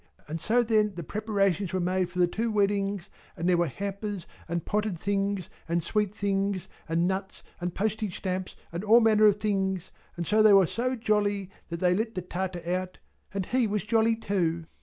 And 0.27 0.41
so 0.41 0.63
then 0.63 0.93
the 0.95 1.03
preparations 1.03 1.73
were 1.73 1.79
made 1.79 2.09
for 2.09 2.17
the 2.17 2.25
two 2.25 2.49
weddings, 2.51 3.07
and 3.37 3.47
there 3.47 3.55
were 3.57 3.67
hampers, 3.67 4.25
and 4.49 4.65
potted 4.65 4.97
things, 4.97 5.47
and 5.69 5.83
sweet 5.83 6.15
things, 6.15 6.67
and 6.89 7.07
nuts, 7.07 7.43
and 7.59 7.75
postage 7.75 8.17
stamps, 8.17 8.55
and 8.71 8.83
all 8.83 8.99
manner 8.99 9.27
of 9.27 9.39
things. 9.39 9.91
And 10.17 10.25
so 10.25 10.41
they 10.41 10.53
were 10.53 10.65
so 10.65 10.95
jolly, 10.95 11.51
that 11.69 11.81
they 11.81 11.93
let 11.93 12.15
the 12.15 12.23
Tartar 12.23 12.63
out, 12.67 12.97
and 13.31 13.45
he 13.45 13.67
was 13.67 13.83
jolly 13.83 14.15
too." 14.15 14.65